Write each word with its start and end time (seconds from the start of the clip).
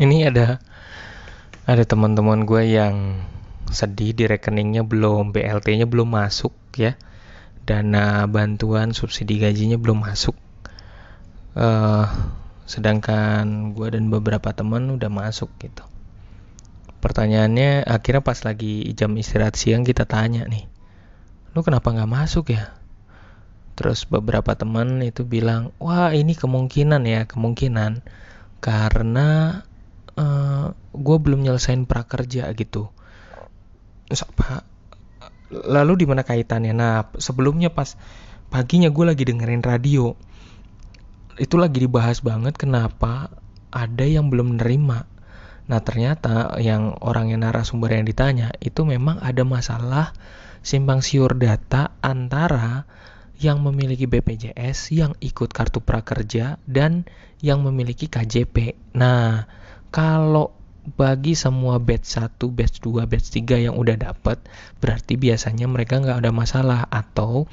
ini 0.00 0.26
ada 0.26 0.58
ada 1.64 1.84
teman-teman 1.86 2.44
gue 2.44 2.62
yang 2.76 3.24
sedih 3.70 4.12
di 4.12 4.24
rekeningnya 4.28 4.84
belum 4.84 5.32
BLT-nya 5.32 5.88
belum 5.88 6.14
masuk 6.14 6.52
ya. 6.76 6.98
Dana 7.64 8.28
bantuan 8.28 8.92
subsidi 8.92 9.40
gajinya 9.40 9.80
belum 9.80 10.04
masuk. 10.04 10.36
Uh, 11.56 12.04
sedangkan 12.68 13.72
gue 13.72 13.88
dan 13.94 14.12
beberapa 14.12 14.52
teman 14.52 14.92
udah 14.92 15.08
masuk 15.08 15.48
gitu. 15.62 15.86
Pertanyaannya 17.00 17.84
akhirnya 17.84 18.22
pas 18.24 18.40
lagi 18.44 18.88
jam 18.96 19.12
istirahat 19.16 19.56
siang 19.56 19.84
kita 19.84 20.08
tanya 20.08 20.48
nih 20.48 20.74
lu 21.54 21.62
kenapa 21.62 21.94
nggak 21.94 22.10
masuk 22.10 22.50
ya? 22.50 22.74
Terus 23.78 24.06
beberapa 24.10 24.58
teman 24.58 24.98
itu 25.06 25.22
bilang 25.22 25.70
wah 25.78 26.10
ini 26.10 26.34
kemungkinan 26.34 27.06
ya 27.06 27.30
kemungkinan. 27.30 28.02
Karena 28.58 29.60
uh, 30.18 30.22
eh, 30.22 30.66
gue 30.94 31.16
belum 31.18 31.42
nyelesain 31.42 31.84
prakerja 31.86 32.50
gitu. 32.54 32.90
Lalu 35.54 35.92
di 36.02 36.06
mana 36.08 36.22
kaitannya? 36.26 36.74
Nah 36.74 37.10
sebelumnya 37.18 37.70
pas 37.70 37.94
paginya 38.50 38.90
gue 38.90 39.04
lagi 39.06 39.24
dengerin 39.26 39.62
radio 39.66 40.14
itu 41.34 41.58
lagi 41.58 41.82
dibahas 41.82 42.22
banget 42.22 42.54
kenapa 42.54 43.34
ada 43.74 44.06
yang 44.06 44.30
belum 44.30 44.54
menerima 44.54 45.10
nah 45.64 45.80
ternyata 45.80 46.60
yang 46.62 46.94
orang 47.02 47.34
yang 47.34 47.42
narasumber 47.42 47.90
yang 47.90 48.06
ditanya 48.06 48.52
itu 48.62 48.86
memang 48.86 49.18
ada 49.18 49.42
masalah 49.42 50.14
simpang 50.62 51.02
siur 51.02 51.34
data 51.34 51.96
antara 51.98 52.86
yang 53.34 53.60
memiliki 53.60 54.06
BPJS, 54.06 54.94
yang 54.94 55.18
ikut 55.18 55.50
kartu 55.50 55.82
prakerja, 55.82 56.62
dan 56.70 57.02
yang 57.42 57.66
memiliki 57.66 58.06
KJP. 58.06 58.78
Nah, 58.94 59.44
kalau 59.94 60.50
bagi 60.98 61.38
semua 61.38 61.78
batch 61.78 62.18
1, 62.18 62.50
batch 62.50 62.82
2, 62.82 63.06
batch 63.06 63.30
3 63.30 63.70
yang 63.70 63.78
udah 63.78 63.94
dapat, 63.94 64.42
berarti 64.82 65.14
biasanya 65.14 65.70
mereka 65.70 66.02
nggak 66.02 66.18
ada 66.18 66.34
masalah 66.34 66.84
atau 66.90 67.46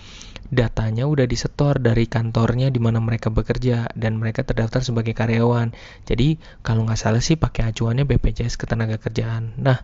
datanya 0.51 1.07
udah 1.07 1.23
disetor 1.29 1.79
dari 1.79 2.09
kantornya 2.09 2.67
di 2.67 2.81
mana 2.81 2.99
mereka 2.99 3.31
bekerja 3.31 3.87
dan 3.95 4.19
mereka 4.19 4.43
terdaftar 4.43 4.83
sebagai 4.83 5.15
karyawan. 5.15 5.71
Jadi 6.03 6.41
kalau 6.65 6.83
nggak 6.83 6.99
salah 6.99 7.23
sih 7.23 7.39
pakai 7.39 7.71
acuannya 7.71 8.03
BPJS 8.03 8.59
Ketenagakerjaan. 8.59 9.61
Nah, 9.61 9.79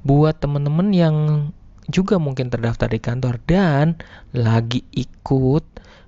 buat 0.00 0.40
temen-temen 0.40 0.88
yang 0.94 1.16
juga 1.90 2.22
mungkin 2.22 2.48
terdaftar 2.48 2.88
di 2.88 3.02
kantor 3.02 3.42
dan 3.44 4.00
lagi 4.32 4.86
ikut 4.94 5.64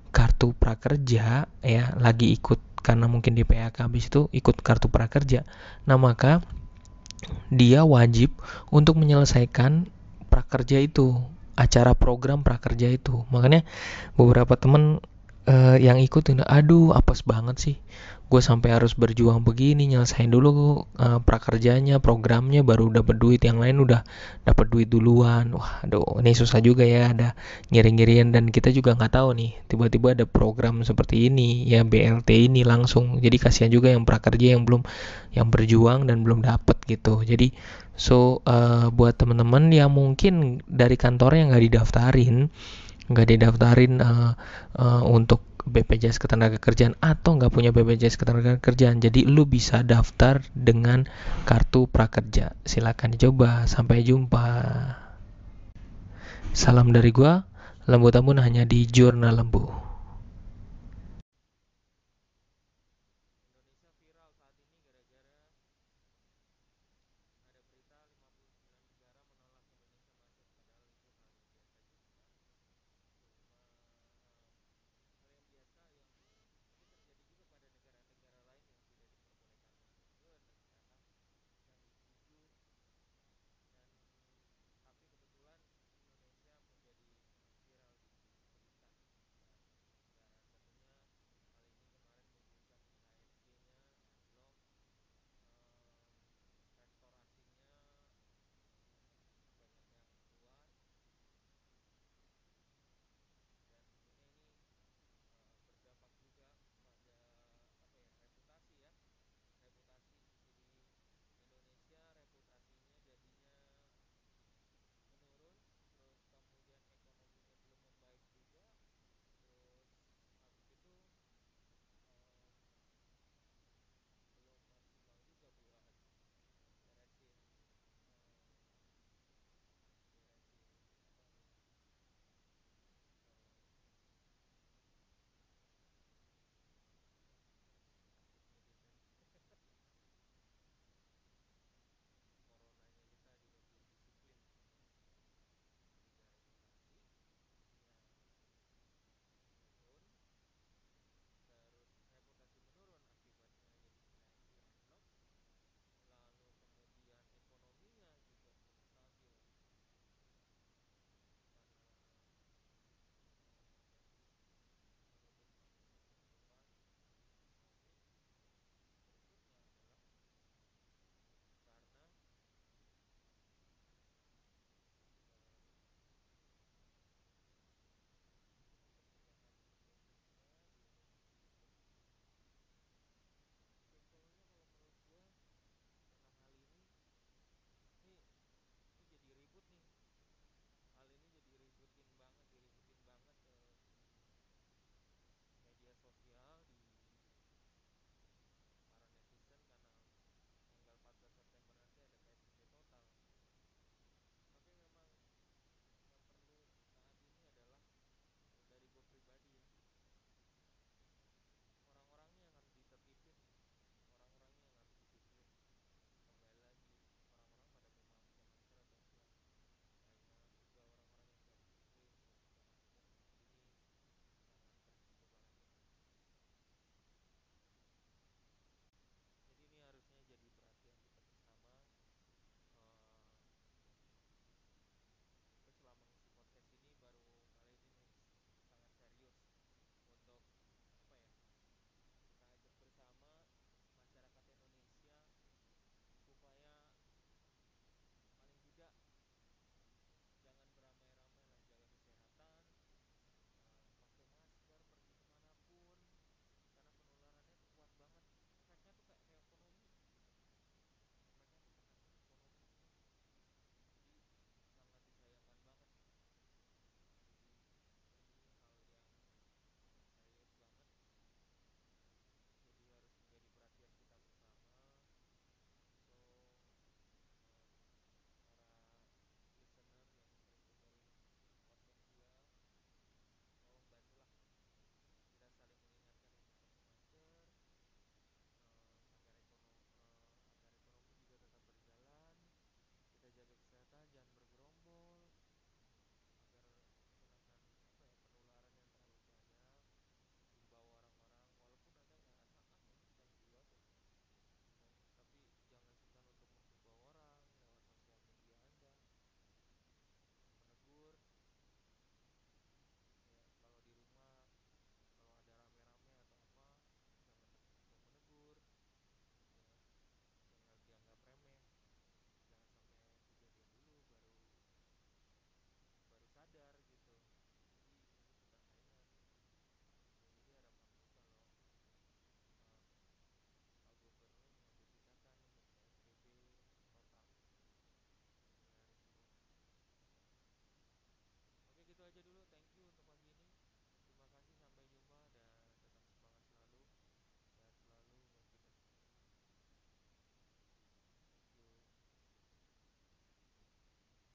kartu 0.09 0.57
prakerja 0.57 1.45
ya 1.61 1.85
lagi 2.01 2.33
ikut 2.33 2.68
karena 2.79 3.05
mungkin 3.11 3.35
di 3.35 3.43
PHK 3.43 3.85
habis 3.85 4.07
itu 4.07 4.31
ikut 4.31 4.63
kartu 4.63 4.87
prakerja. 4.87 5.43
Nah 5.85 5.99
maka 5.99 6.43
dia 7.51 7.83
wajib 7.83 8.31
untuk 8.71 8.95
menyelesaikan 8.97 9.91
prakerja 10.31 10.79
itu 10.79 11.19
acara 11.59 11.91
program 11.91 12.41
prakerja 12.41 12.87
itu. 12.87 13.27
Makanya 13.29 13.67
beberapa 14.15 14.55
teman 14.55 15.03
uh, 15.49 15.75
yang 15.81 15.97
ikut 15.97 16.29
aduh 16.45 16.93
apes 16.93 17.25
banget 17.25 17.57
sih. 17.57 17.77
Gue 18.29 18.45
sampai 18.45 18.77
harus 18.77 18.93
berjuang 18.93 19.41
begini 19.41 19.89
nyelesain 19.89 20.29
dulu 20.29 20.85
uh, 21.01 21.17
prakerjanya 21.25 21.97
programnya 21.97 22.61
baru 22.61 22.93
dapat 22.93 23.17
duit 23.17 23.41
yang 23.41 23.57
lain 23.57 23.81
udah 23.81 24.05
dapat 24.45 24.69
duit 24.69 24.85
duluan. 24.85 25.49
Wah 25.57 25.81
aduh 25.81 26.21
ini 26.21 26.37
susah 26.37 26.61
juga 26.61 26.85
ya 26.85 27.09
ada 27.09 27.33
ngiring-ngirian 27.73 28.29
dan 28.29 28.53
kita 28.53 28.69
juga 28.69 28.93
nggak 28.93 29.17
tahu 29.17 29.33
nih 29.33 29.57
tiba-tiba 29.65 30.13
ada 30.13 30.25
program 30.29 30.85
seperti 30.85 31.25
ini 31.33 31.65
ya 31.65 31.81
BLT 31.81 32.53
ini 32.53 32.61
langsung. 32.61 33.17
Jadi 33.17 33.41
kasihan 33.41 33.73
juga 33.73 33.89
yang 33.89 34.05
prakerja 34.05 34.53
yang 34.53 34.61
belum 34.61 34.85
yang 35.33 35.49
berjuang 35.49 36.05
dan 36.05 36.21
belum 36.21 36.45
dapat 36.45 36.77
gitu. 36.85 37.25
Jadi 37.25 37.49
so 37.97 38.45
uh, 38.45 38.93
buat 38.93 39.17
teman-teman 39.17 39.73
yang 39.73 39.89
mungkin 39.89 40.61
dari 40.69 41.01
kantor 41.01 41.33
yang 41.33 41.49
nggak 41.49 41.65
didaftarin 41.65 42.53
nggak 43.09 43.27
didaftarin 43.35 43.99
uh, 43.99 44.33
uh, 44.77 45.03
untuk 45.05 45.41
BPJS 45.69 46.17
Ketenagakerjaan 46.21 46.95
atau 47.03 47.35
nggak 47.35 47.51
punya 47.51 47.69
BPJS 47.75 48.15
Ketenagakerjaan. 48.21 49.01
Jadi 49.01 49.25
lu 49.27 49.49
bisa 49.49 49.81
daftar 49.81 50.45
dengan 50.53 51.09
kartu 51.43 51.85
prakerja. 51.89 52.55
Silakan 52.63 53.17
dicoba. 53.17 53.65
Sampai 53.65 54.05
jumpa. 54.05 54.45
Salam 56.53 56.89
dari 56.89 57.13
gua 57.13 57.45
lembu 57.89 58.09
tamun 58.13 58.37
hanya 58.41 58.65
di 58.69 58.85
jurnal 58.85 59.37
lembu 59.37 59.88